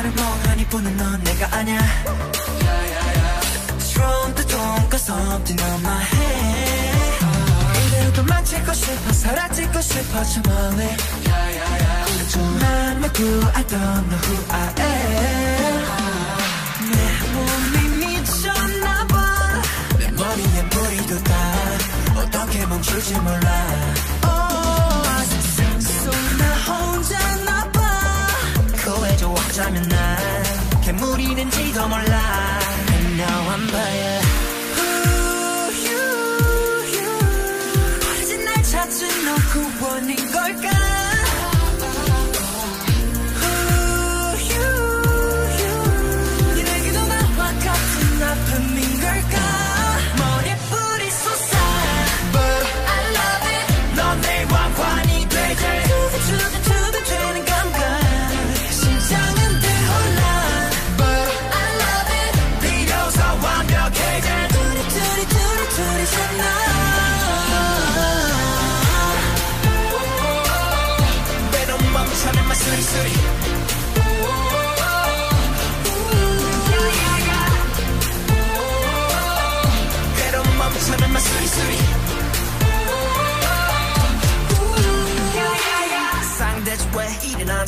[0.00, 1.78] 나를 멍하니 보는 넌 내가 아냐
[3.80, 7.26] Strong 또 돈가스 없진 on my head.
[7.86, 10.96] 이대로 도망치고 싶어 사라지고 싶어 저 멀리
[12.60, 13.18] 난 말고
[13.54, 15.84] I don't know who I am.
[16.90, 16.96] 내
[17.34, 17.74] 몸이
[18.06, 19.14] 미쳤나봐.
[19.98, 21.34] 내 머리에 뿌리도 다.
[22.16, 23.66] 어떻게 멈출지 몰라.
[24.24, 27.18] Oh, 세상 속나 혼자
[29.50, 30.18] 좋아하자면 난
[30.82, 32.58] 괴물이 된지도 몰라.
[32.92, 34.19] And now I'm by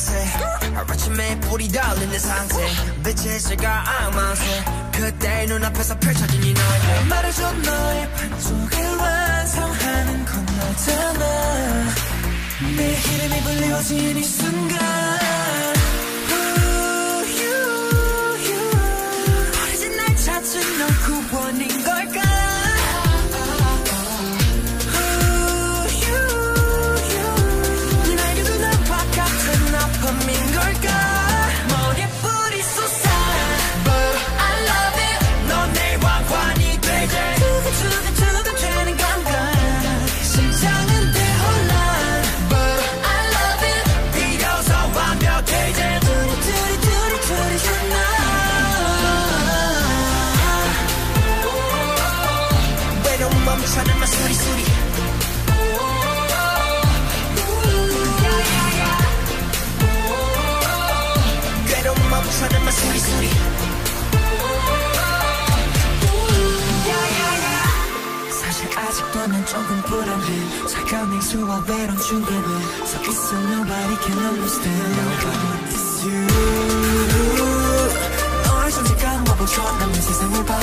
[0.03, 2.55] 채 하루아침에 불이 달리는 상태.
[3.03, 4.43] 빛의 시가 악마세
[4.91, 11.93] 그때 눈앞에서 펼쳐진 이 너의 말해줘 너의 반쪽을 완성하는 건 너잖아.
[12.75, 14.79] 내 이름이 불려진 이 순간.
[19.53, 20.87] 버려진 날 찾은 너
[21.29, 21.72] 구원인
[69.92, 76.26] 난 조금 불안해 차가운 냉수와 외로운 중간에 서 있어 nobody can understand Nobody is you
[78.46, 80.58] 너의 존재감 와보죠 남의 세상을 바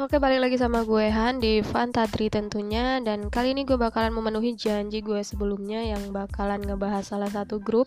[0.00, 3.04] Oke, balik lagi sama gue Han di Fantatri tentunya.
[3.04, 7.84] Dan kali ini gue bakalan memenuhi janji gue sebelumnya Yang bakalan ngebahas salah satu grup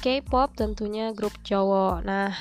[0.00, 2.32] K-pop tentunya grup cowok Nah,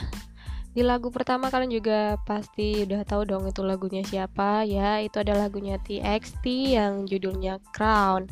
[0.72, 4.64] di lagu pertama kalian juga pasti udah tahu dong itu lagunya siapa.
[4.64, 8.32] Ya Itu ada lagunya TXT yang judulnya Crown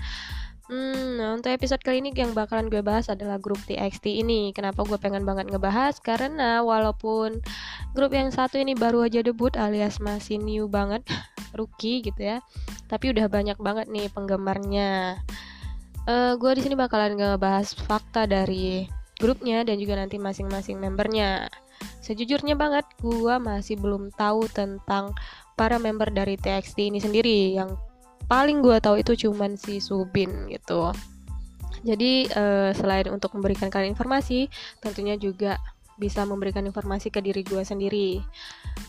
[0.71, 4.55] Hmm, nah untuk episode kali ini yang bakalan gue bahas adalah grup TXT ini.
[4.55, 5.99] Kenapa gue pengen banget ngebahas?
[5.99, 7.43] Karena walaupun
[7.91, 11.03] grup yang satu ini baru aja debut alias masih new banget,
[11.59, 12.37] rookie gitu ya.
[12.87, 15.19] Tapi udah banyak banget nih penggemarnya.
[16.07, 18.87] Eh, gue di sini bakalan ngebahas fakta dari
[19.19, 21.51] grupnya dan juga nanti masing-masing membernya.
[21.99, 25.11] Sejujurnya banget, gue masih belum tahu tentang
[25.59, 27.75] para member dari TXT ini sendiri yang
[28.33, 30.89] paling gue tahu itu cuman si Subin gitu.
[31.85, 34.49] Jadi eh, selain untuk memberikan kalian informasi,
[34.81, 35.61] tentunya juga
[36.01, 38.17] bisa memberikan informasi ke diri gue sendiri.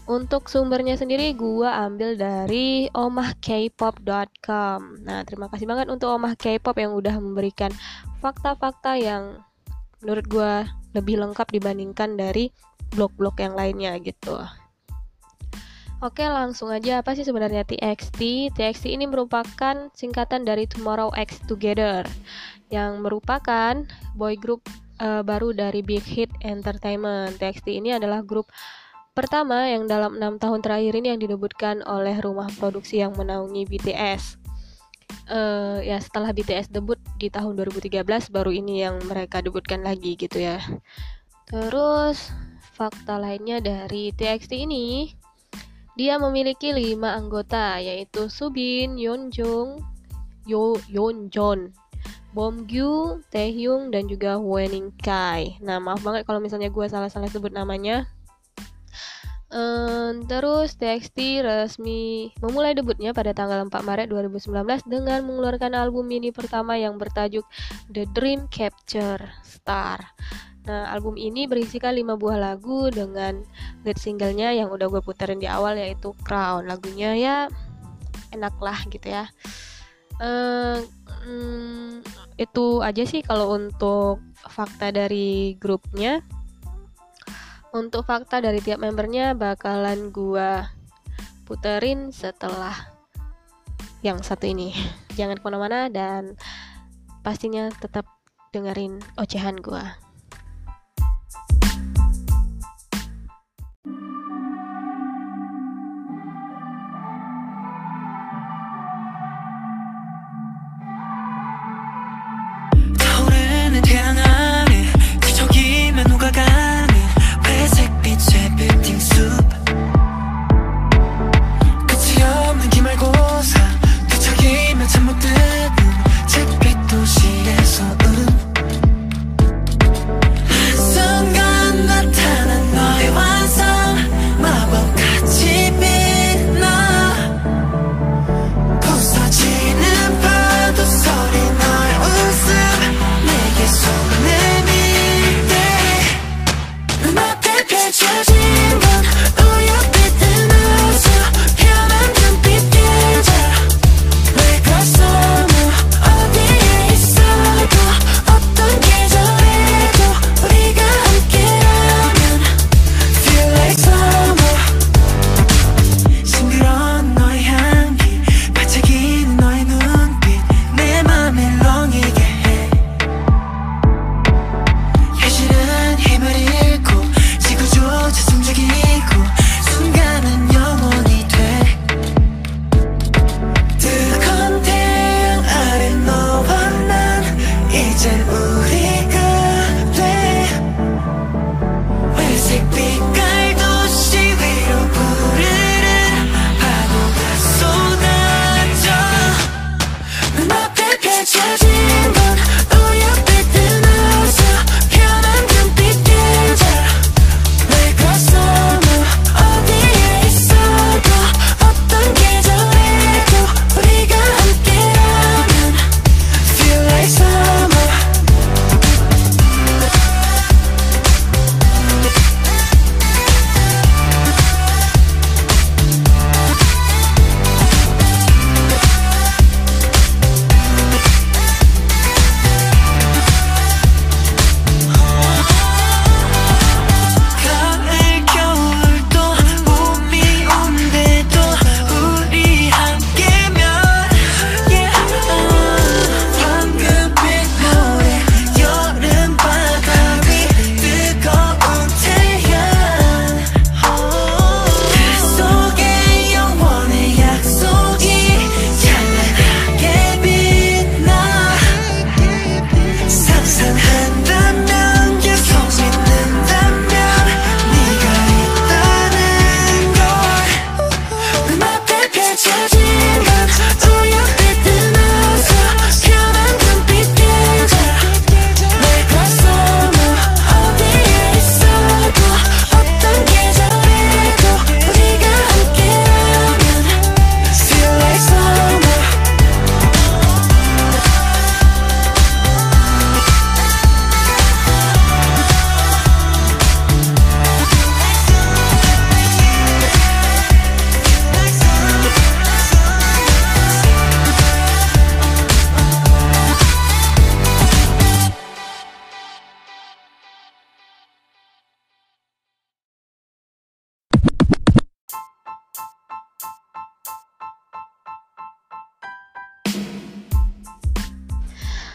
[0.08, 4.81] Untuk sumbernya sendiri gue ambil dari omahkpop.com.
[5.05, 7.69] Nah, terima kasih banget untuk Omah K-pop yang udah memberikan
[8.25, 9.44] fakta-fakta yang
[10.00, 10.64] menurut gue
[10.97, 12.49] lebih lengkap dibandingkan dari
[12.97, 14.40] blog-blog yang lainnya gitu.
[16.02, 18.50] Oke, langsung aja apa sih sebenarnya TXT?
[18.58, 22.02] TXT ini merupakan singkatan dari Tomorrow X Together
[22.75, 23.87] yang merupakan
[24.19, 24.67] boy group
[24.99, 27.38] uh, baru dari Big Hit Entertainment.
[27.38, 28.50] TXT ini adalah grup
[29.14, 34.43] pertama yang dalam enam tahun terakhir ini yang didebutkan oleh rumah produksi yang menaungi BTS.
[35.25, 40.43] Uh, ya setelah BTS debut di tahun 2013 baru ini yang mereka debutkan lagi gitu
[40.43, 40.58] ya.
[41.49, 42.35] Terus
[42.75, 45.14] fakta lainnya dari TXT ini
[45.94, 49.79] dia memiliki lima anggota yaitu Subin, Yeonjung,
[50.44, 51.70] Yo Yeonjon,
[52.35, 55.55] Bomgyu, Taehyung dan juga Wening Kai.
[55.62, 58.11] Nah maaf banget kalau misalnya gue salah-salah sebut namanya.
[59.55, 64.50] Um, terus TXT resmi memulai debutnya pada tanggal 4 Maret 2019
[64.90, 67.47] dengan mengeluarkan album mini pertama yang bertajuk
[67.87, 70.02] The Dream Capture Star.
[70.64, 73.44] Nah, album ini berisikan 5 buah lagu dengan
[73.84, 76.64] lead singlenya yang udah gue puterin di awal yaitu Crown.
[76.64, 77.37] Lagunya ya
[78.32, 79.28] enak lah gitu ya.
[80.16, 80.81] Uh,
[81.26, 82.00] hmm,
[82.40, 86.25] itu aja sih kalau untuk fakta dari grupnya.
[87.75, 90.62] Untuk fakta dari tiap membernya bakalan gue
[91.44, 92.72] puterin setelah
[94.00, 94.72] yang satu ini.
[95.19, 96.40] Jangan ke mana-mana dan
[97.20, 98.08] pastinya tetap
[98.55, 100.03] dengerin ocehan gue.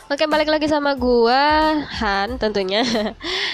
[0.09, 2.81] Oke balik lagi sama gua Han tentunya.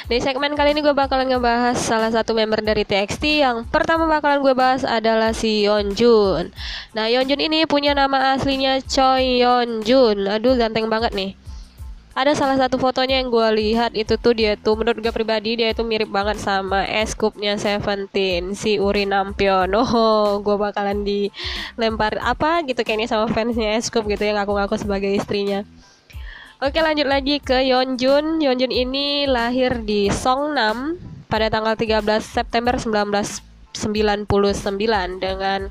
[0.10, 4.40] Di segmen kali ini gue bakalan ngebahas salah satu member dari TXT Yang pertama bakalan
[4.40, 6.56] gue bahas adalah si Yeonjun.
[6.96, 10.32] Nah Yeonjun ini punya nama aslinya Choi Yeonjun.
[10.32, 11.36] Aduh ganteng banget nih.
[12.16, 15.76] Ada salah satu fotonya yang gue lihat itu tuh dia tuh menurut gue pribadi dia
[15.76, 22.80] itu mirip banget sama eskupnya Seventeen si Uri Nampion oh gue bakalan dilempar apa gitu
[22.88, 25.68] kayaknya sama fansnya eskup gitu yang ngaku-ngaku sebagai istrinya
[26.64, 30.96] Oke lanjut lagi ke Yeonjun Yeonjun ini lahir di Songnam
[31.28, 33.76] pada tanggal 13 September 1999
[35.20, 35.68] dengan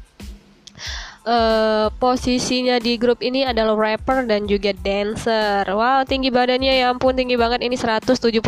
[1.25, 5.65] uh, posisinya di grup ini adalah rapper dan juga dancer.
[5.73, 8.45] Wow, tinggi badannya ya ampun tinggi banget ini 178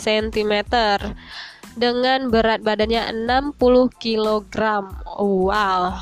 [0.00, 0.54] cm
[1.76, 3.60] dengan berat badannya 60
[4.00, 4.56] kg.
[5.20, 6.00] wow.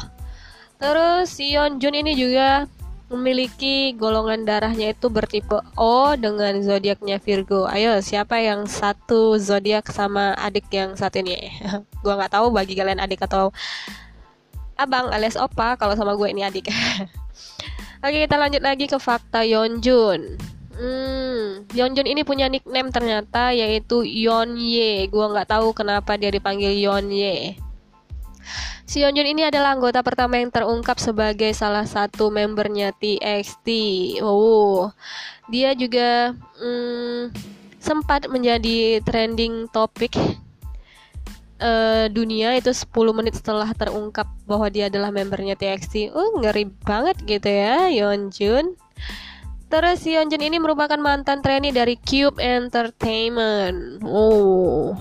[0.79, 2.71] Terus si Yeonjun ini juga
[3.13, 7.69] memiliki golongan darahnya itu bertipe O dengan zodiaknya Virgo.
[7.69, 11.53] Ayo, siapa yang satu zodiak sama adik yang satu ini?
[12.03, 13.53] gua nggak tahu bagi kalian adik atau
[14.81, 16.73] abang alias opa kalau sama gue ini adik.
[18.05, 20.41] Oke, kita lanjut lagi ke fakta Yeonjun.
[20.73, 25.07] Hmm, Yeonjun ini punya nickname ternyata yaitu Yeonye.
[25.13, 27.61] Gua nggak tahu kenapa dia dipanggil Yeonye.
[28.93, 33.69] Yeonjun ini adalah anggota pertama yang terungkap sebagai salah satu membernya TXT.
[34.21, 34.93] Oh,
[35.49, 37.33] dia juga hmm,
[37.81, 40.13] sempat menjadi trending topik
[41.63, 46.13] uh, dunia itu 10 menit setelah terungkap bahwa dia adalah membernya TXT.
[46.13, 48.77] Oh, ngeri banget gitu ya, Yeonjun.
[49.73, 54.05] Terus Yeonjun ini merupakan mantan trainee dari Cube Entertainment.
[54.05, 55.01] Oh,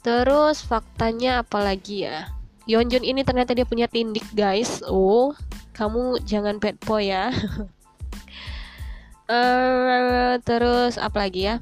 [0.00, 2.32] Terus faktanya apa lagi ya?
[2.64, 4.80] Yeonjun ini ternyata dia punya tindik guys.
[4.88, 5.36] Oh,
[5.76, 7.28] kamu jangan bad boy ya.
[9.28, 11.56] uh, terus apa lagi ya?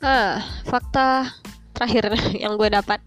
[0.00, 1.28] Ah, fakta
[1.76, 3.04] terakhir yang gue dapat.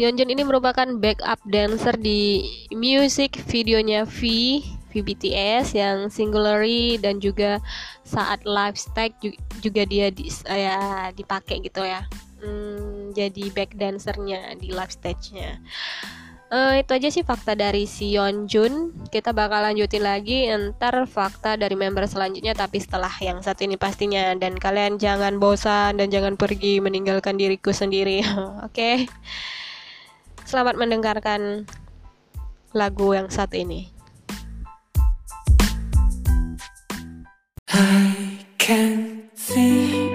[0.00, 4.60] Yeonjun ini merupakan backup dancer di music videonya V
[4.92, 7.60] V BTS yang Singulary dan juga
[8.04, 12.04] saat live stage juga dia di, ya dipakai gitu ya
[12.42, 15.62] hmm, jadi back dancernya di live stage-nya.
[16.52, 18.92] Uh, itu aja sih fakta dari si Jun.
[19.08, 24.36] Kita bakal lanjutin lagi ntar fakta dari member selanjutnya tapi setelah yang satu ini pastinya
[24.36, 28.20] dan kalian jangan bosan dan jangan pergi meninggalkan diriku sendiri.
[28.68, 28.68] Oke.
[28.68, 28.96] okay?
[30.44, 31.64] Selamat mendengarkan
[32.76, 33.88] lagu yang satu ini.
[37.72, 40.11] I can see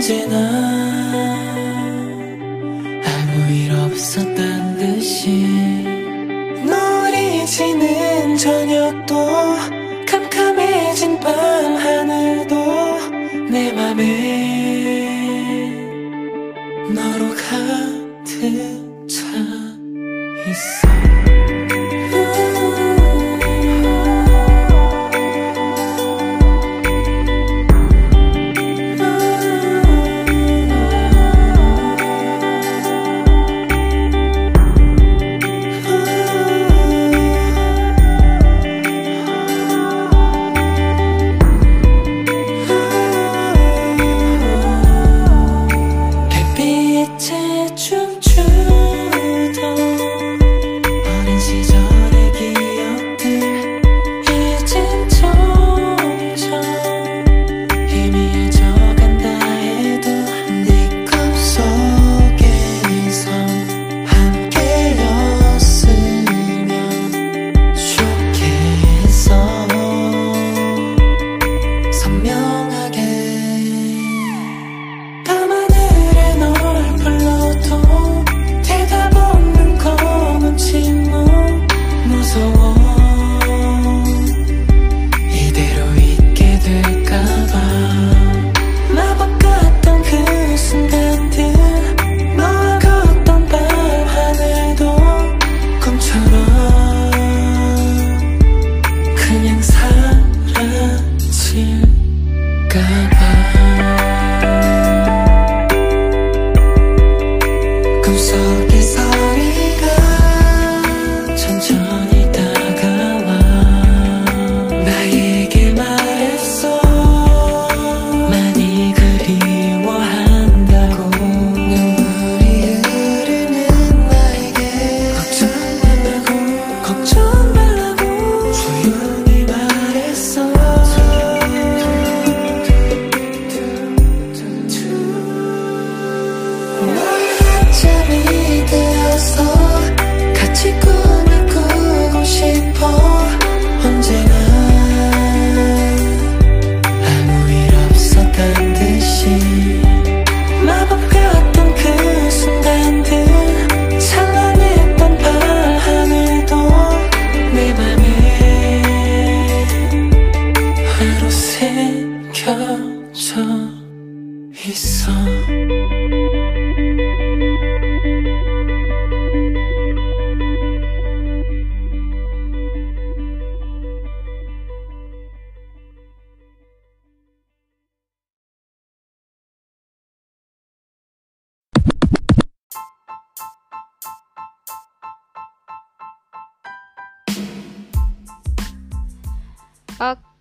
[0.00, 0.89] 最难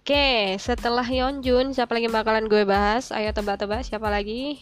[0.09, 3.13] Oke, setelah Yeonjun, siapa lagi bakalan gue bahas?
[3.13, 4.57] Ayo tebak-tebak siapa lagi?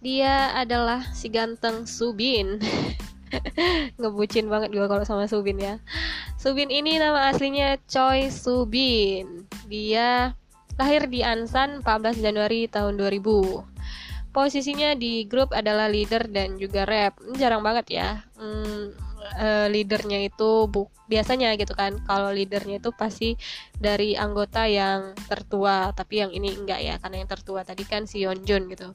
[0.00, 2.56] Dia adalah si ganteng Subin.
[4.00, 5.84] Ngebucin banget gue kalau sama Subin ya.
[6.40, 9.44] Subin ini nama aslinya Choi Subin.
[9.68, 10.32] Dia
[10.80, 14.32] lahir di Ansan 14 Januari tahun 2000.
[14.32, 17.20] Posisinya di grup adalah leader dan juga rap.
[17.36, 18.24] Jarang banget ya.
[18.40, 21.98] Hmm, uh, leadernya itu bu biasanya gitu kan.
[22.04, 23.34] Kalau leadernya itu pasti
[23.74, 28.22] dari anggota yang tertua tapi yang ini enggak ya karena yang tertua tadi kan si
[28.24, 28.90] Yeonjun gitu.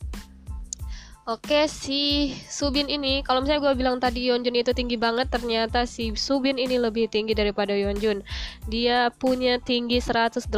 [1.24, 6.12] Oke si Subin ini kalau misalnya gue bilang tadi Yeonjun itu tinggi banget ternyata si
[6.20, 8.20] Subin ini lebih tinggi daripada Yeonjun.
[8.68, 10.52] Dia punya tinggi 184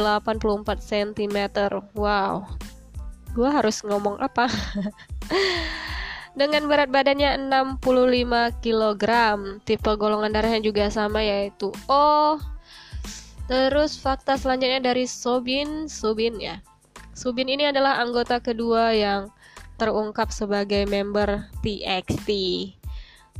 [0.82, 1.38] cm
[1.94, 2.42] wow.
[3.30, 4.50] Gue harus ngomong apa
[6.36, 9.04] dengan berat badannya 65 kg.
[9.64, 12.36] Tipe golongan darahnya juga sama yaitu O.
[13.48, 16.60] Terus fakta selanjutnya dari Sobin, Subin ya.
[17.16, 19.32] Subin ini adalah anggota kedua yang
[19.80, 22.28] terungkap sebagai member TXT.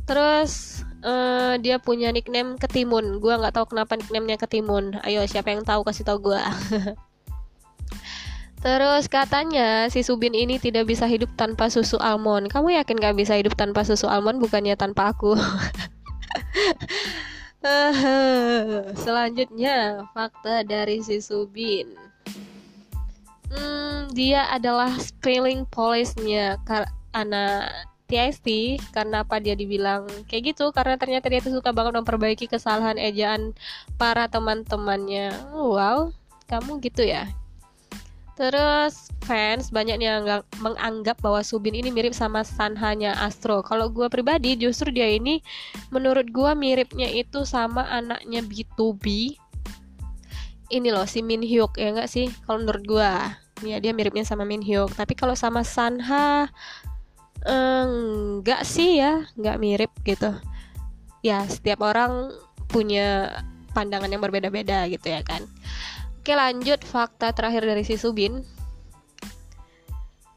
[0.07, 3.19] Terus uh, dia punya nickname Ketimun.
[3.21, 4.97] Gua nggak tahu kenapa nicknamenya Ketimun.
[5.05, 6.41] Ayo siapa yang tahu kasih tahu gua.
[8.67, 12.51] Terus katanya si Subin ini tidak bisa hidup tanpa susu almond.
[12.51, 14.43] Kamu yakin gak bisa hidup tanpa susu almond?
[14.43, 15.39] Bukannya tanpa aku.
[19.07, 21.95] Selanjutnya fakta dari si Subin.
[23.47, 26.59] Hmm, dia adalah spelling police-nya
[27.15, 27.71] anak
[28.11, 32.99] TST karena apa dia dibilang kayak gitu karena ternyata dia tuh suka banget memperbaiki kesalahan
[32.99, 33.55] ejaan
[33.95, 36.11] para teman-temannya wow
[36.51, 37.31] kamu gitu ya
[38.37, 43.65] Terus fans banyak yang menganggap bahwa Subin ini mirip sama Sanhanya Astro.
[43.65, 45.41] Kalau gue pribadi justru dia ini
[45.89, 49.33] menurut gue miripnya itu sama anaknya B2B.
[50.69, 52.29] Ini loh si Min Hyuk ya nggak sih?
[52.45, 53.11] Kalau menurut gue,
[53.65, 54.93] ya dia miripnya sama Min Hyuk.
[54.93, 56.45] Tapi kalau sama Sanha
[57.41, 60.29] enggak sih ya, nggak mirip gitu.
[61.25, 62.29] Ya setiap orang
[62.69, 63.41] punya
[63.73, 65.41] pandangan yang berbeda-beda gitu ya kan.
[66.27, 66.83] Oke lanjut.
[66.83, 68.43] Fakta terakhir dari si Subin.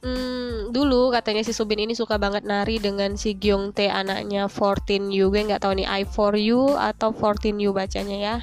[0.06, 5.10] Hmm, dulu katanya si Subin ini suka banget nari dengan si Gyung Tae anaknya 14
[5.10, 8.36] U gue nggak tahu nih I for you atau 14 U bacanya ya.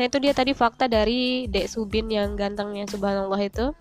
[0.00, 3.76] Nah itu dia tadi fakta dari Dek Subin yang gantengnya subhanallah itu.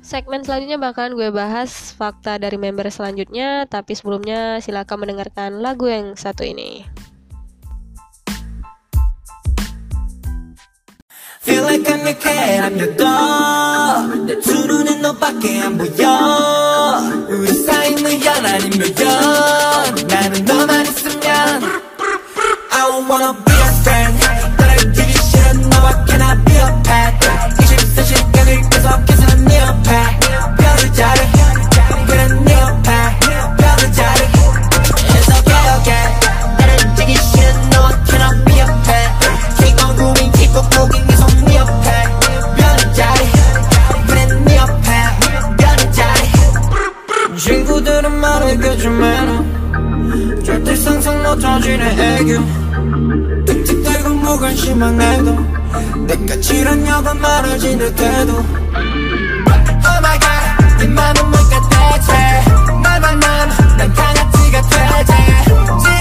[0.00, 6.16] Segmen selanjutnya bakalan gue bahas fakta dari member selanjutnya tapi sebelumnya silakan mendengarkan lagu yang
[6.16, 6.88] satu ini
[11.43, 16.22] Feel like I'm your cat, I'm your dog 내두 눈엔 너밖에 안 보여
[54.74, 58.44] 무관심한 애도 내가 지랄냐고 말하지 내 태도 Oh
[60.00, 62.12] my god 네 맘은 뭘까 대체
[62.82, 65.93] 말만 맘난 강아지 같아 지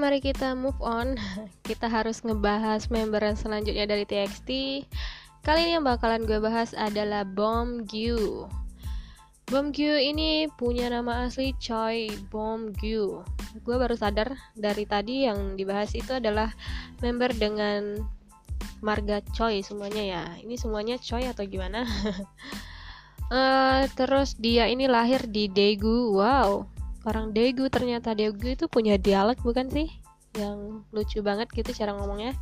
[0.00, 1.20] mari kita move on.
[1.68, 4.50] Kita harus ngebahas member selanjutnya dari TXT.
[5.44, 8.48] Kali ini yang bakalan gue bahas adalah Bom Gyu.
[9.52, 13.20] Bom Gyu ini punya nama asli Choi Bom Gyu.
[13.60, 16.48] Gue baru sadar dari tadi yang dibahas itu adalah
[17.04, 18.00] member dengan
[18.80, 20.24] marga Choi semuanya ya.
[20.40, 21.84] Ini semuanya Choi atau gimana?
[23.30, 26.18] Eh, terus dia ini lahir di Daegu.
[26.18, 26.66] Wow,
[27.04, 28.12] orang Daegu ternyata.
[28.12, 29.88] Daegu itu punya dialek bukan sih?
[30.36, 32.36] Yang lucu banget gitu cara ngomongnya.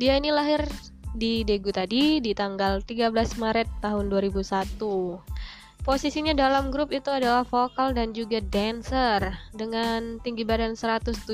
[0.00, 0.66] Dia ini lahir
[1.14, 5.54] di Daegu tadi di tanggal 13 Maret tahun 2001
[5.84, 9.20] posisinya dalam grup itu adalah vokal dan juga dancer.
[9.52, 11.28] Dengan tinggi badan 178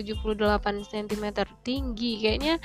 [0.90, 1.24] cm
[1.62, 2.58] tinggi kayaknya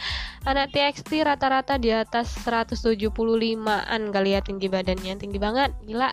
[0.49, 5.13] anak TXT rata-rata di atas 175an kali ya tinggi badannya.
[5.15, 6.09] Tinggi banget gila.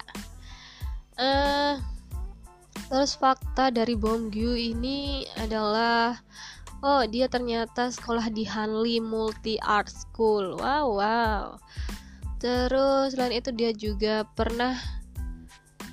[1.16, 1.74] Eh
[2.92, 6.20] Terus fakta dari Bom Gyu ini adalah
[6.85, 10.61] oh dia ternyata sekolah di Hanli Multi Art School.
[10.61, 11.44] Wow, wow.
[12.42, 14.76] Terus selain itu dia juga pernah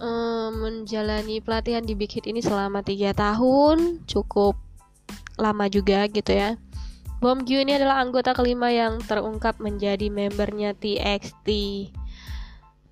[0.02, 4.58] eh, menjalani pelatihan di Big Hit ini selama tiga tahun, cukup
[5.40, 6.60] lama juga gitu ya.
[7.20, 11.48] Bom Gyu ini adalah anggota kelima yang terungkap menjadi membernya TXT.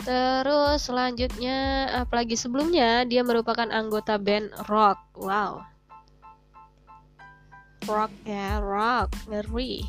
[0.03, 4.99] Terus selanjutnya apalagi sebelumnya dia merupakan anggota band rock.
[5.17, 5.65] Wow.
[7.87, 9.81] Rock ya, rock, ngeri.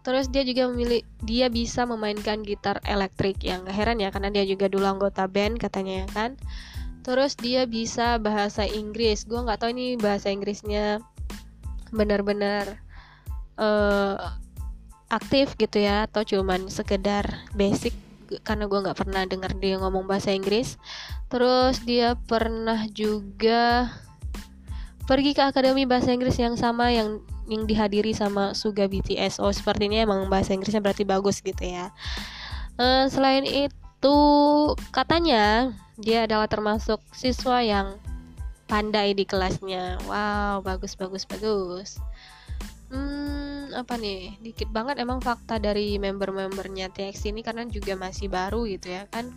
[0.00, 4.44] Terus dia juga memilih dia bisa memainkan gitar elektrik yang gak heran ya karena dia
[4.48, 6.30] juga dulu anggota band katanya ya kan.
[7.04, 9.24] Terus dia bisa bahasa Inggris.
[9.24, 11.00] Gua nggak tahu ini bahasa Inggrisnya
[11.90, 12.80] benar-benar
[13.60, 14.16] eh,
[15.10, 17.92] aktif gitu ya atau cuman sekedar basic
[18.46, 20.78] karena gue nggak pernah dengar dia ngomong bahasa Inggris.
[21.26, 23.90] Terus dia pernah juga
[25.10, 27.18] pergi ke akademi bahasa Inggris yang sama yang
[27.50, 31.90] yang dihadiri sama Suga BTS oh sepertinya emang bahasa Inggrisnya berarti bagus gitu ya.
[32.78, 34.18] Eh, selain itu
[34.94, 37.98] katanya dia adalah termasuk siswa yang
[38.70, 39.98] pandai di kelasnya.
[40.06, 41.98] Wow bagus bagus bagus.
[42.90, 44.38] Hmm, apa nih?
[44.42, 49.28] Dikit banget emang fakta dari member-membernya TX ini karena juga masih baru gitu ya kan.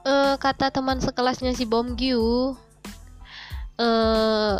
[0.00, 2.56] Eh, kata teman sekelasnya si Bom Gyu,
[3.76, 4.56] eh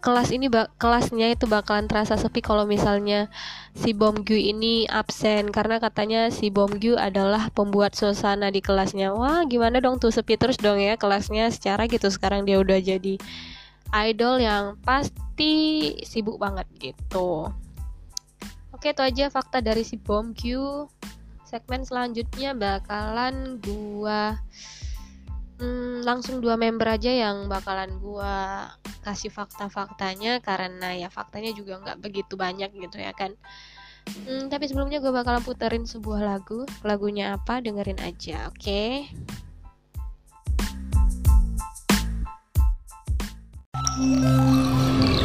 [0.00, 0.48] kelas ini
[0.80, 3.28] kelasnya itu bakalan terasa sepi kalau misalnya
[3.76, 9.12] si Bom Gyu ini absen karena katanya si Bom Gyu adalah pembuat suasana di kelasnya.
[9.12, 13.20] Wah, gimana dong tuh sepi terus dong ya kelasnya secara gitu sekarang dia udah jadi
[13.94, 15.52] idol yang pasti
[16.06, 17.50] sibuk banget gitu.
[18.70, 20.42] Oke, itu aja fakta dari si Bom Q.
[21.44, 24.38] Segmen selanjutnya bakalan gua
[25.58, 28.70] hmm, langsung dua member aja yang bakalan gua
[29.02, 33.34] kasih fakta-faktanya karena ya faktanya juga nggak begitu banyak gitu ya kan.
[34.26, 36.66] Hmm, tapi sebelumnya gue bakalan puterin sebuah lagu.
[36.82, 37.62] Lagunya apa?
[37.62, 39.06] Dengerin aja, oke?
[43.96, 45.19] Música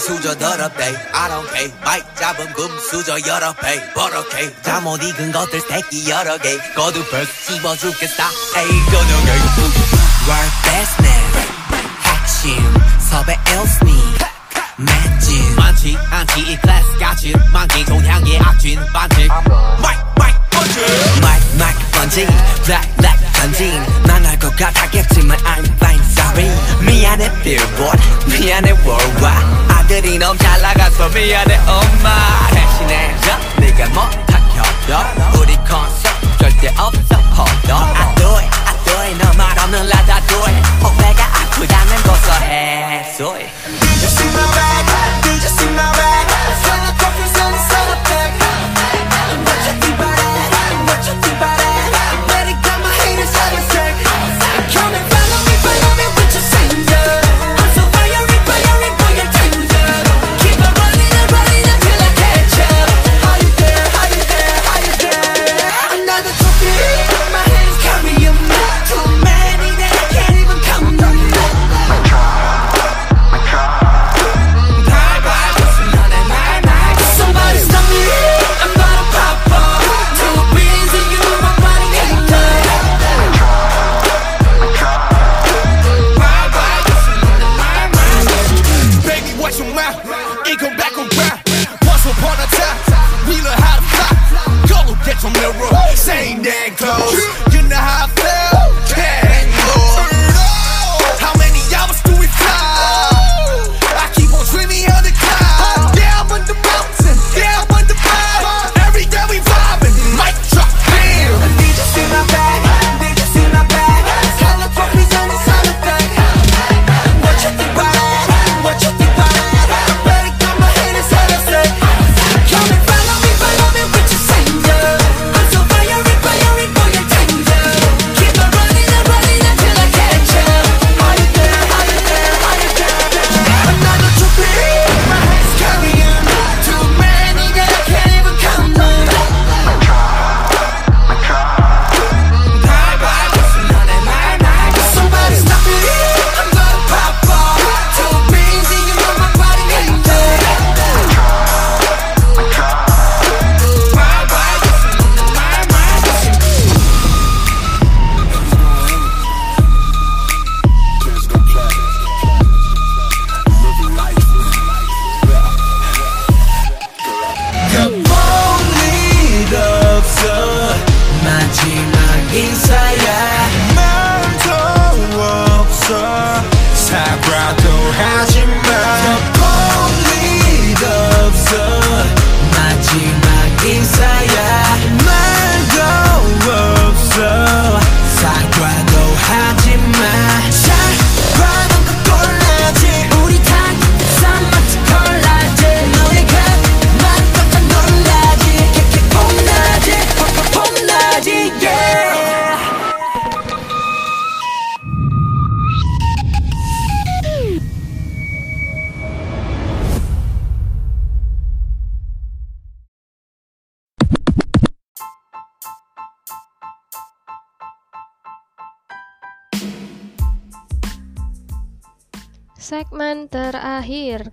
[0.00, 0.84] 수저 더럽대.
[1.12, 3.92] I don't pay 마이크 잡은 금 수저 여러 배.
[3.92, 6.56] 버럭해 잠못 익은 것들 새끼 여러 개.
[6.74, 8.30] 거두벌 씹어 죽겠다.
[8.56, 9.30] 에이 거두개
[10.26, 11.48] Work business
[12.04, 12.74] 핵심
[13.10, 14.14] 섭외 els니
[14.78, 20.80] 매진 많지 않지 이 클래스 같이 만기 동향의 악진 반지 마이크 마이크 번지.
[21.20, 22.26] 마이크 마이크 번지.
[22.64, 26.50] 블랙 블랙 던진 망할 것 같았겠지만 I'm fine sorry.
[26.86, 28.00] 미안해 billboard.
[28.26, 32.46] 미안해 worldwide 아들이 너무 잘 나가서 미안해 엄마.
[32.52, 39.18] 대신해줘 네가 못한 협력 우리 콘서트 절대 없어 on I do it I do it.
[39.18, 40.62] 너말 없는 라다 do it.
[40.84, 44.30] 오해가 아프다면 고소해 소리 Did you see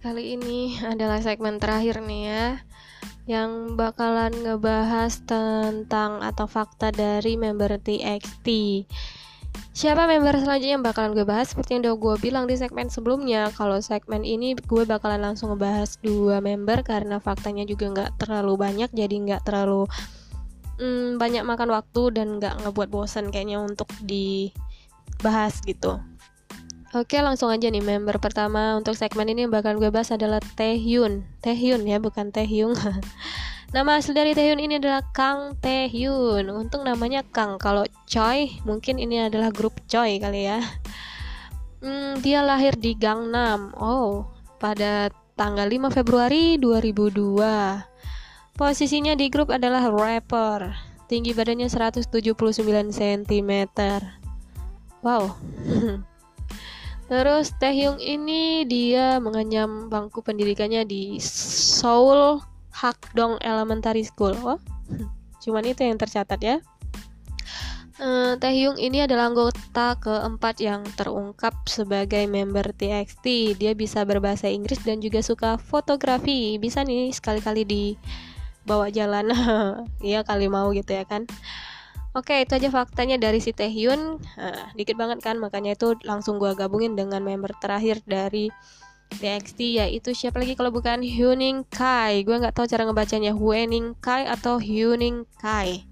[0.07, 2.45] kali ini adalah segmen terakhir nih ya
[3.27, 8.47] yang bakalan ngebahas tentang atau fakta dari member TXT.
[9.75, 13.51] Siapa member selanjutnya yang bakalan gue bahas seperti yang udah gue bilang di segmen sebelumnya
[13.51, 18.87] kalau segmen ini gue bakalan langsung ngebahas dua member karena faktanya juga nggak terlalu banyak
[18.95, 19.91] jadi nggak terlalu
[20.79, 25.99] mm, banyak makan waktu dan nggak ngebuat bosan kayaknya untuk dibahas gitu.
[26.97, 31.21] Oke langsung aja nih member pertama untuk segmen ini yang bakal gue bahas adalah Taehyun
[31.45, 32.73] Taehyun ya bukan Taehyung
[33.75, 37.61] Nama asli dari Taehyun ini adalah Kang Taehyun Untung namanya Kang.
[37.61, 40.57] Kalau Choi mungkin ini adalah grup Choi kali ya.
[41.85, 43.77] Hmm, Dia lahir di Gangnam.
[43.77, 50.73] Oh pada tanggal 5 Februari 2002 Posisinya di grup adalah rapper.
[51.05, 52.09] Tinggi badannya 179
[52.89, 53.51] cm
[55.05, 55.23] Wow
[57.07, 62.43] Terus Taehyung ini dia mengenyam bangku pendidikannya di Seoul
[62.75, 64.35] Hakdong Elementary School.
[64.43, 64.59] Oh,
[65.43, 66.59] cuman itu yang tercatat ya.
[67.97, 73.57] Eh, Taehyung ini adalah anggota keempat yang terungkap sebagai member TXT.
[73.57, 76.61] Dia bisa berbahasa Inggris dan juga suka fotografi.
[76.61, 79.33] Bisa nih sekali-kali dibawa jalan.
[80.05, 81.25] Iya kali mau gitu ya kan.
[82.17, 84.17] Oke, itu aja faktanya dari si Taehyun.
[84.17, 88.49] Nah, dikit banget kan, makanya itu langsung gua gabungin dengan member terakhir dari
[89.07, 92.25] TXT yaitu siapa lagi kalau bukan Hyuning Kai.
[92.27, 95.87] Gue nggak tahu cara ngebacanya Huening Kai atau Hyuning Kai.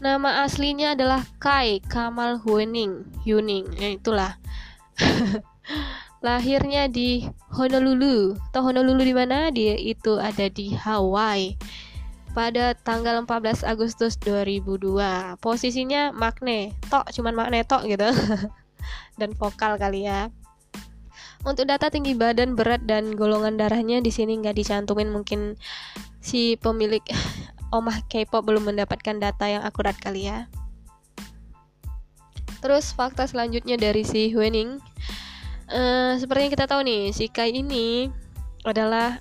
[0.00, 3.68] Nama aslinya adalah Kai Kamal Huening Yuning.
[3.76, 4.32] Ya itulah.
[6.24, 8.36] Lahirnya di Honolulu.
[8.52, 9.52] Tahu Honolulu di mana?
[9.52, 11.56] Dia itu ada di Hawaii.
[12.30, 15.40] Pada tanggal 14 Agustus 2002.
[15.42, 18.06] Posisinya magne, tok cuman magne tok gitu.
[19.18, 20.30] Dan vokal kali ya.
[21.40, 25.56] Untuk data tinggi badan, berat dan golongan darahnya di sini nggak dicantumin mungkin
[26.20, 27.00] si pemilik
[27.76, 30.52] omah K-pop belum mendapatkan data yang akurat kali ya.
[32.60, 34.84] Terus fakta selanjutnya dari si Huening,
[35.72, 38.12] uh, seperti yang kita tahu nih, si Kai ini
[38.68, 39.16] adalah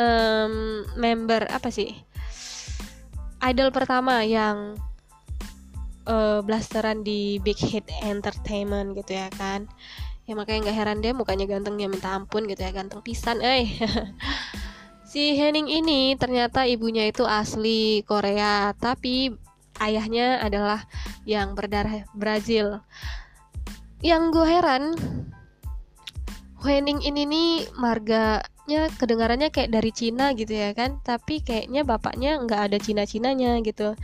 [0.00, 1.92] um, member apa sih?
[3.38, 4.74] Idol pertama yang
[6.08, 9.70] uh, blasteran di Big Hit Entertainment gitu ya kan.
[10.28, 13.68] Ya makanya nggak heran deh mukanya gantengnya minta ampun gitu ya ganteng pisan, eh.
[15.08, 19.32] Si Henning ini ternyata ibunya itu asli Korea, tapi
[19.80, 20.84] ayahnya adalah
[21.24, 22.84] yang berdarah Brazil.
[24.04, 24.84] Yang gue heran,
[26.58, 32.60] Henning ini nih marganya kedengarannya kayak dari Cina gitu ya kan, tapi kayaknya bapaknya nggak
[32.70, 33.94] ada Cina-Cinanya gitu.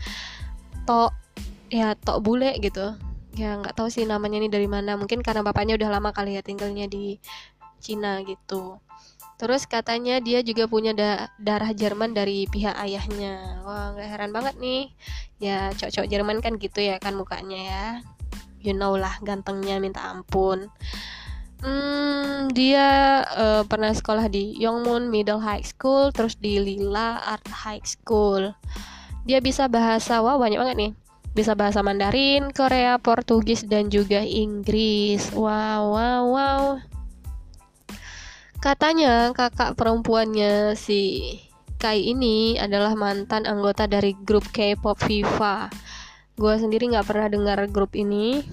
[0.87, 1.13] Tok
[1.69, 2.95] ya tok bule gitu.
[3.35, 4.95] Ya nggak tahu sih namanya ini dari mana.
[4.95, 7.19] Mungkin karena bapaknya udah lama kali ya tinggalnya di
[7.83, 8.79] Cina gitu.
[9.35, 13.67] Terus katanya dia juga punya da darah Jerman dari pihak ayahnya.
[13.67, 14.95] Wah, nggak heran banget nih.
[15.43, 17.85] Ya, cocok Jerman kan gitu ya kan mukanya ya.
[18.63, 20.71] You know lah, gantengnya minta ampun.
[21.65, 27.81] Hmm, dia uh, pernah sekolah di Yongmun Middle High School, terus di Lila Art High
[27.89, 28.53] School.
[29.25, 30.93] Dia bisa bahasa, wah banyak banget nih.
[31.33, 35.33] Bisa bahasa Mandarin, Korea, Portugis, dan juga Inggris.
[35.33, 36.63] Wow, wow, wow.
[38.61, 41.33] Katanya kakak perempuannya si
[41.81, 45.73] Kai ini adalah mantan anggota dari grup K-pop Viva.
[46.37, 48.45] Gue sendiri nggak pernah dengar grup ini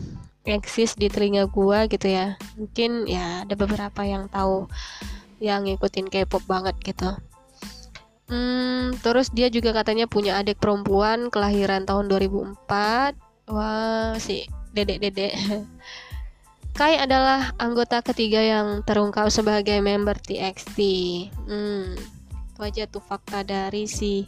[0.46, 2.38] eksis di telinga gue gitu ya.
[2.58, 4.66] Mungkin ya ada beberapa yang tahu
[5.42, 7.18] yang ngikutin K-pop banget gitu.
[8.32, 13.20] Hmm, terus dia juga katanya punya adik perempuan kelahiran tahun 2004.
[13.52, 15.36] Wah, si dedek-dedek.
[16.80, 20.80] Kai adalah anggota ketiga yang terungkap sebagai member TXT.
[21.44, 22.00] Hmm,
[22.56, 24.24] itu aja tuh fakta dari si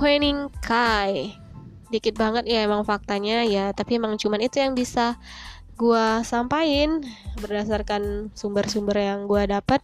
[0.00, 1.47] Huening Kai.
[1.88, 5.16] Dikit banget ya emang faktanya ya, tapi emang cuman itu yang bisa
[5.78, 7.00] gua sampaikan
[7.40, 9.80] berdasarkan sumber-sumber yang gua dapat.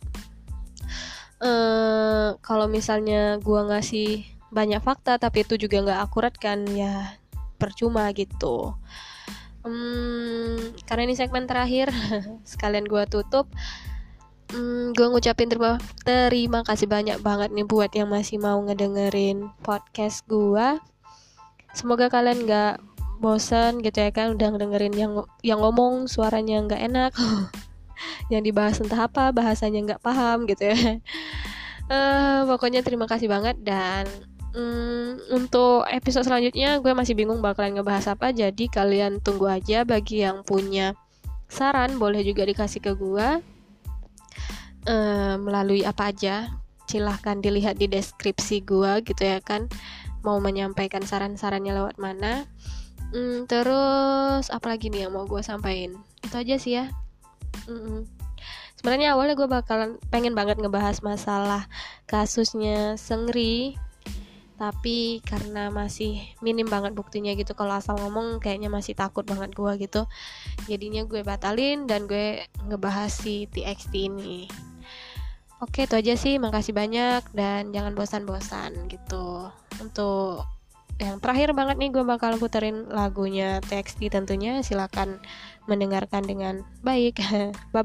[1.40, 4.24] Uh, kalau misalnya gua ngasih
[4.55, 7.18] banyak fakta tapi itu juga nggak akurat kan ya
[7.59, 8.76] percuma gitu.
[9.64, 11.88] Hmm, karena ini segmen terakhir,
[12.52, 13.48] sekalian gue tutup.
[14.52, 20.20] Hmm, gue ngucapin terima, terima kasih banyak banget nih buat yang masih mau ngedengerin podcast
[20.28, 20.78] gue.
[21.75, 22.81] Semoga kalian gak
[23.18, 24.39] bosan gitu ya kan?
[24.39, 25.12] Udah ngedengerin yang
[25.43, 27.12] yang ngomong suaranya nggak enak,
[28.33, 31.03] yang dibahas entah apa bahasanya nggak paham gitu ya.
[31.91, 34.07] Uh, pokoknya terima kasih banget dan
[34.55, 40.22] Hmm, untuk episode selanjutnya gue masih bingung bakalan ngebahas apa jadi kalian tunggu aja bagi
[40.22, 40.95] yang punya
[41.51, 43.29] saran boleh juga dikasih ke gue
[44.87, 46.55] uh, melalui apa aja
[46.87, 49.66] silahkan dilihat di deskripsi gue gitu ya kan
[50.25, 52.49] mau menyampaikan saran-sarannya lewat mana.
[53.12, 56.01] Hmm, terus apa lagi nih yang mau gue sampaikan?
[56.25, 56.91] Itu aja sih ya.
[57.68, 58.25] Mm
[58.85, 61.72] sebenarnya awalnya gue bakalan pengen banget ngebahas masalah
[62.05, 63.81] kasusnya Sengri.
[64.61, 69.72] Tapi karena masih minim banget buktinya gitu kalau asal ngomong kayaknya masih takut banget gue
[69.89, 70.05] gitu.
[70.68, 74.45] Jadinya gue batalin dan gue ngebahas si TXT ini
[75.62, 76.40] oke itu aja sih.
[76.42, 79.50] Makasih banyak dan jangan bosan-bosan gitu.
[79.78, 80.46] Untuk
[81.02, 84.62] yang terakhir banget nih gue bakal puterin lagunya TXT tentunya.
[84.62, 85.18] Silahkan
[85.70, 87.18] mendengarkan dengan baik.
[87.74, 87.84] Bye